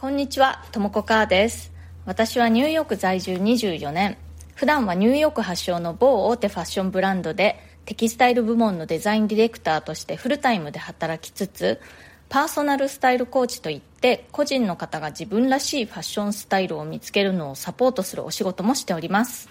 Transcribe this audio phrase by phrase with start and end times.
[0.00, 1.72] こんにちは、ともこかーです。
[2.06, 4.16] 私はニューヨーク在住24年。
[4.54, 11.80] 普段はニューヨーク発祥の某大手ファッションブランドでテキスタイル部門のデザインディレクターとしてフルタイムで働きつつ、
[12.28, 19.48] パーソナルスタイルコーチといって個人の方が自分らしいファッションスタイルを見つけるのをサポートするお仕事もしております。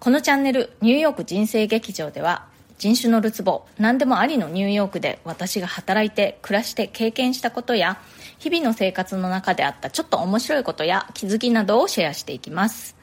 [0.00, 2.46] このチャンネル、ニューヨーク人生劇場では
[2.82, 8.00] 人種のるつぼ何でもありのニューヨークで私が働いて暮らして経験したことや
[8.40, 12.96] 日々の生活の中であったちょっと面白いことや気づきなどをシェアしていきます。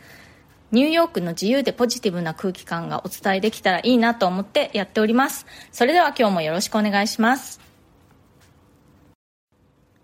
[0.74, 5.46] ニューヨークの自由でポジティブな空気感がお伝えできたらいいなと思ってやっております。
[5.72, 7.62] それでは今日もよろしくお願いします。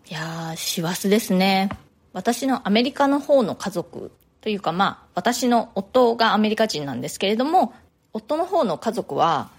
[0.10, 1.68] いやー師走ですね。
[2.14, 7.74] 私のアメリカの方の家族というかまあ私の夫がアメリカ人なんですけれども
[8.14, 9.54] 夫の方の家族は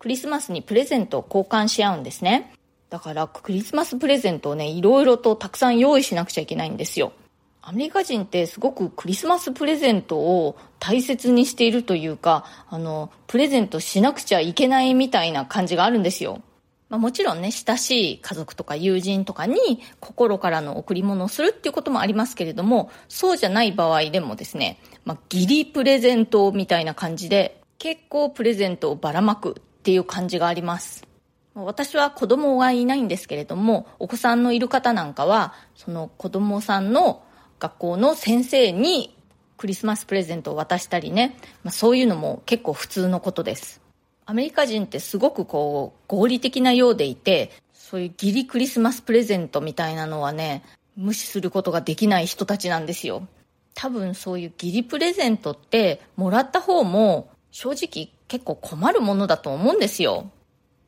[0.00, 2.54] クリスマスにプレゼントを交換し合うんですね。
[2.88, 7.12] だからクリスマスプレゼントをね、いろいろとたくさん用意しなくちゃいけないんですよ。
[7.60, 16.40] アメリカ人ってすごくクリスマスプレゼントを大切にしているというか、あの、プレゼントしなくちゃいけないみたいな感じがあるんですよ。
[16.88, 29.60] まあ、もちろんね、親しい家族とか友人とかに心からの贈り物をするっていうこともありますけれども、そうじゃない場合でもですね、まあ、義理プレゼントみたいな感じで、結構プレゼントをばらまく
[29.90, 31.04] っていう感じがあります。
[31.52, 37.24] 私は子供がいないんですけれども、お子さんのいる方なんかは、その子供さんの
[37.58, 39.16] 学校の先生に
[39.56, 43.80] クリスマスプレゼントを渡したりね、まあ、そういうのも結構普通のことです。
[44.26, 50.62] アメリカ人ってすごくこう、合理的なようでいて、そういう義理クリスマスプレゼントみたいなのはね、
[50.94, 53.26] 無視することができない人たちなんですよ。
[53.74, 60.30] 多分そういう義理プレゼントって、もらった方も正直結構困るものだと思うんですよ。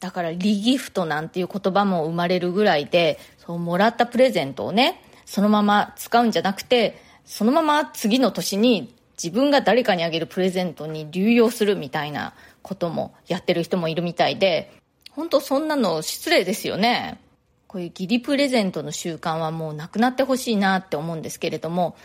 [0.00, 14.72] だからリギフトなんていう言葉も生まれるぐらいで、そうもらったプレゼントをね、そのまま使うんじゃなくて、そのまま次の年に自分が誰かにあげるプレゼントに流用するみたいなこともやってる人もいるみたいで、
[15.10, 17.20] 本当そんなの失礼ですよね。
[17.68, 21.96] こういう義理プレゼントの習慣はもうなくなってほしいなって思うんですけれども、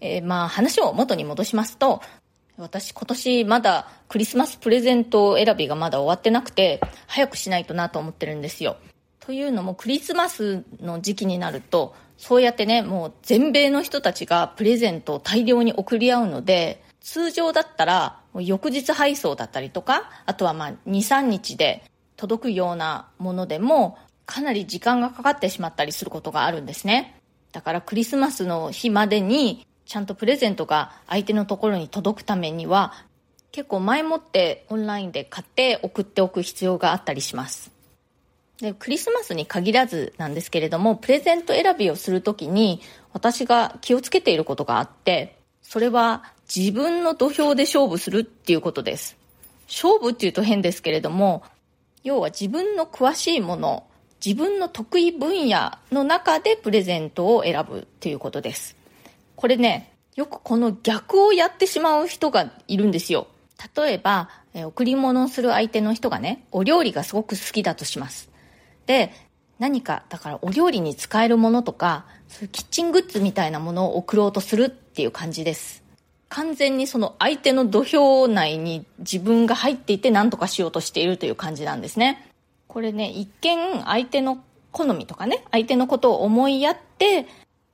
[0.00, 2.00] えー、まあ話を元に戻しますと、
[2.60, 8.76] 私今年まだクリスマスプレゼント選びがまだ終わってなくて、早くしないとなと思ってるんですよ。
[9.18, 21.82] というのもクリスマスの時期になると、そうやってね、もう全米の人たちがプレゼントを大量に送り合うので、通常だったら翌日配送だったりとか、あとはまあ2、3日で
[22.16, 23.96] 届くようなものでも、
[24.26, 27.16] かなり時間がかかってしまったりすることがあるんですね。
[27.52, 32.92] だからクリスマスの日までにちゃんとプレゼントが相手のところに届くためには
[33.50, 37.72] 結構前もってオンラインで買って送っておく必要があったりします。
[38.60, 42.80] でクリスマスに限らずなんですけれどもプレゼント選びをするときに
[43.12, 49.16] 私が気をつけていることがあってそれは自分の土俵で勝負するっていうことです。
[49.66, 51.42] 勝負っていうと変ですけれども
[52.04, 53.88] 要は自分の詳しいもの
[54.24, 58.78] 自分の得意分野の中でプレゼントを選ぶっていうことです。
[59.40, 63.26] これね、よくこの逆をやってしまう人がいるんですよ。
[63.74, 68.28] 例えば、え贈り物をする相手の人がね、お料理がすごく好きだとします。
[68.84, 69.14] で、
[69.58, 75.82] 何か、だからお料理に使えるものとか、そういうキッチングッズみたいなものを送ろうとするっていう感じです。
[76.28, 82.30] 完全にその相手の土俵内に自分が入っていて何とかしようとしているという感じなんですね。
[82.68, 87.26] これね、一見相手の好みとかね、相手のことを思いやって、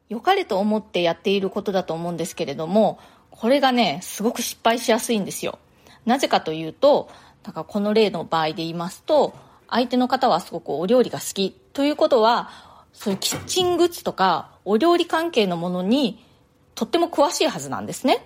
[0.09, 2.99] 良かれと思ってやっていることだと思うんですけれども、
[3.31, 5.59] これがね、すごく失敗しやすいんですよ。
[6.05, 7.09] なぜかというと、
[7.45, 9.35] なんかこの例の場合で言いますと、
[9.69, 12.51] 相手の方はすごくお料理が好きということは、
[12.93, 16.25] そういうキッチングッズとかお料理関係のものに
[16.75, 18.25] とっても詳しいはずなんですね。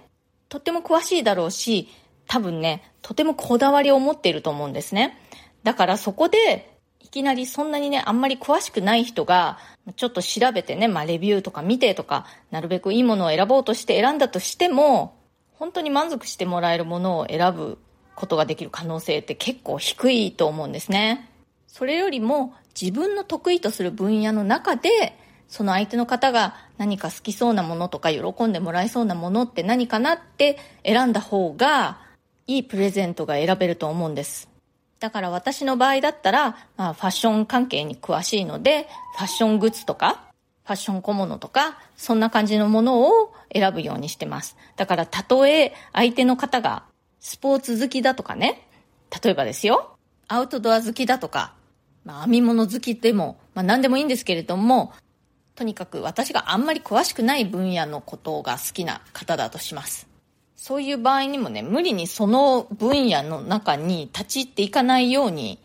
[0.48, 1.88] とっても詳しいだろうし、
[2.26, 5.18] 多分ね、とてもこだわりを持っていると思うんですね。
[5.64, 6.69] だからそこで
[7.10, 9.58] きなりそんなにね、あんまり詳しくない人が、
[9.96, 15.18] ちょっと調べてね、まあレビューとか見てとか、なるべくいいものを選ぼうとして選んだとしても、
[15.52, 17.78] 本当に満足してもらえるものを選ぶ
[18.14, 21.30] ことができる可能性って結構低いと思うんですね。
[21.66, 25.16] それよりも自分の得意とする分野の中で、
[25.48, 31.98] その相手の方が何か好きそうなものとか喜んでもらえそうなものって何かなって選んだ方が
[32.46, 34.49] いいプレゼントが選べると思うんです。
[35.00, 38.86] だから私の場合だったら、まあ、ファッション関係に詳しいので、
[39.16, 40.30] ファッショングッズとか、
[40.64, 44.58] ファッション小物とか、そんな感じのものを選ぶようにしてます。
[44.76, 46.84] だから、たとえ相手の方が
[47.18, 48.68] スポーツ好きだとかね、
[49.24, 49.96] 例えばですよ、
[50.28, 51.54] アウトドア好きだとか、
[52.04, 54.92] まあ、編み物好きでも、まあ、何でもいいんですけれども、
[55.54, 60.09] とにかく私があんまり詳しくない分野のことが好きな方だとします。
[60.60, 65.58] そういう場合にもね、無理にその分野の中に立ち入っていかないように、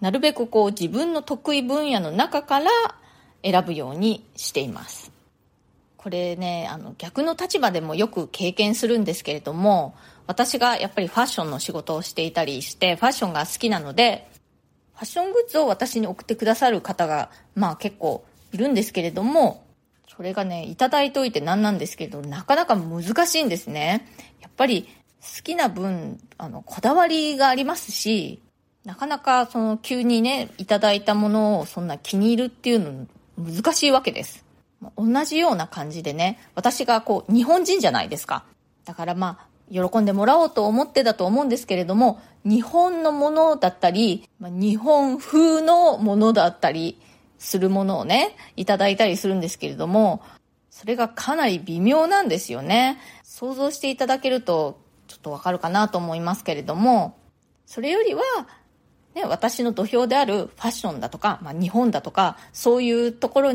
[0.00, 2.68] なるべくこう自分の得意分野の中から
[3.44, 5.12] 選ぶようにしています。
[5.96, 9.94] これね、あの逆の立場でもよく経験するんですけれども、
[10.26, 14.28] 私がやっぱりファッションの仕事をしていたりして、ファッションが好きなので、
[14.94, 19.64] ファッショングッズを私に送ってくださる方が、まあ結構いるんですけれども、
[20.20, 24.06] それがね、いただいておいて何なんですけど、なかなか難しいんですね。
[24.42, 24.86] やっぱり
[25.22, 28.42] 好きな分、あの、こだわりがありますし、
[28.84, 33.06] なかなかその急にね、いただいたものをそんな気に入るっていうの
[33.38, 34.44] 難しいわけです。
[34.98, 38.44] 同じような感じでね、私がこう、日本人じゃないですか。
[38.84, 47.00] だからまあ、喜んでもらおうと思ってだと思うんですけれども、日本のものだったり、日本風のものだったり
[47.40, 50.22] するものをね、いただいたりするんですけれども、
[50.68, 52.98] それがかなり微妙なんですよね。
[53.24, 54.78] 想像していただけると
[55.08, 57.18] ちょっとわかるかなと思いますけれども、
[57.66, 58.22] それよりは、
[59.14, 63.52] ね、私の土俵であるファッションだとか、まあ、日本だとか、そういうところ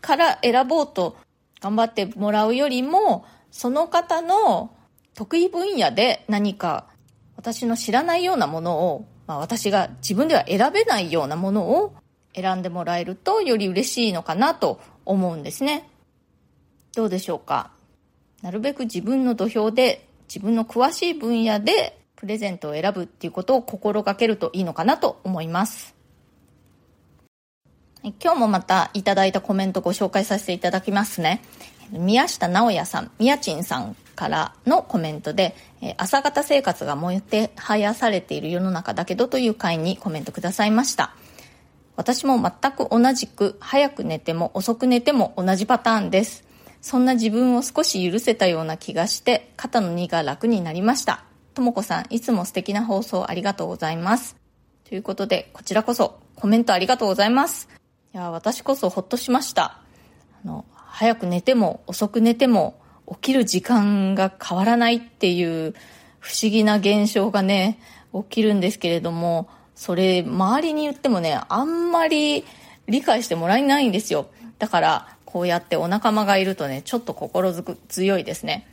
[0.00, 1.16] から選ぼうと
[1.60, 4.70] 頑張ってもらうよりも、その方の
[5.14, 6.86] 得意分野で何か
[7.36, 11.94] 私の知らないようなものを、まあ、私が自分では選べないようなものを
[12.34, 15.88] 選んでもらえるとより嬉しいのかなと思うんですね。
[16.94, 17.70] どうでしょうか？
[18.42, 25.94] なるべく自分の土俵で自分の詳しい分野でプレゼントを選ぶっていうことを心がけるといいのかなと思います。
[28.02, 31.42] 今日もまたいただいたコメントご紹介させていただきますね。
[31.90, 35.54] 宮下直也さん、宮珍さんからのコメントで、
[35.96, 41.14] 朝方生活が燃えてはやされている世の中だけどという回にコメントくださいました。
[41.96, 46.44] 私も全く同じく早く寝ても遅く寝ても同じパターンです。
[46.80, 51.24] そんな自分を少し許せたような気がして肩の荷が楽になりました。
[51.54, 54.36] ともこさん、いつも素敵な放送ありがとうございます。
[54.88, 57.68] ということで、こちらこそコメントありがとうございます。
[58.12, 59.80] いや、私こそほっとしました。
[60.44, 62.74] あの、早く寝ても遅く寝ても
[63.08, 65.74] 起きる時間が変わらないっていう
[66.18, 67.78] 不思議な現象がね、
[68.12, 72.44] 起きるんですけれども、それ周りに言ってもね、あんまり
[72.86, 74.26] 理解してもらえないんですよ。
[74.58, 77.52] だから、こうやってお仲間がいるとね、ちょっと心
[77.88, 78.68] 強いですね。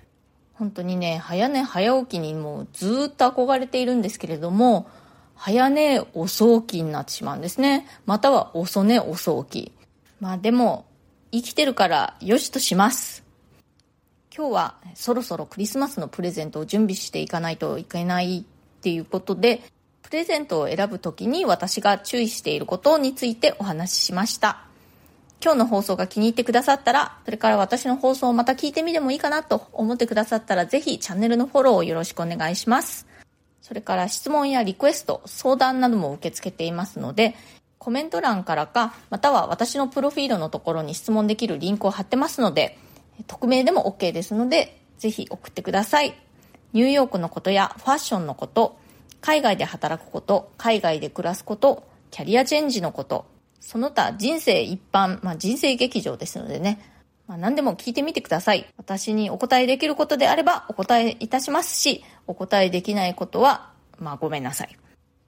[0.54, 4.88] 本当にね、早寝早起きにもうずっと憧れているんですけれども、
[5.36, 7.88] 早寝遅起きになってしまうんですね。
[8.06, 9.72] または遅寝遅起き。
[10.20, 10.86] まあでも、
[11.32, 13.24] 生きてるからよしとします。
[14.36, 19.62] 今日はそろそろクリスマスのプレゼントを準備していかないといけないっていうことで、
[20.12, 24.66] プレゼントを選ぶときに私が注意していることについてお話ししました。
[25.42, 33.08] 今日の放送が気に入ってくださったら、それから私の放送をまた聞いてみてもいいかなと思ってくださったら、ぜひチャンネルのフォローをよろしくお願いします。
[33.62, 37.34] それから質問やリクエスト、相談なども受け付けていますので、
[37.78, 42.78] コメント欄からか、または私のプロフィールのところに質問できるリンクを貼ってますので、
[43.28, 46.14] 匿名でも OK ですので、ぜひ送ってください。
[46.74, 48.81] ニューヨークのことやファッションのこと、
[49.22, 53.26] 海外で働くこと、海外で暮らすこと、キャリアチェンジのこと、
[53.60, 56.80] その他人生一般、まあ、人生劇場ですのでね、
[57.28, 58.66] まあ、何でも聞いてみてください。
[58.78, 64.76] 私にお答えできることであればお答えいたしますし、お答えできないことは、まあごめんなさい。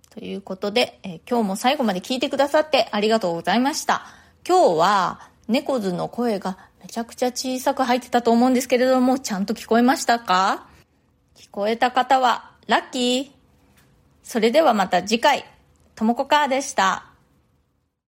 [0.09, 4.05] ということで、えー、今日も最後まで聞いてくださってありがとうございました。
[4.47, 10.67] 今日は猫図の声がめちゃくちゃ小さく入ってたと思うんですけれども、ちゃんと聞こえましたか？
[11.35, 13.42] 聞こえた方はラッキー。
[14.23, 15.45] それではまた次回、
[15.95, 17.12] ともこかーでした。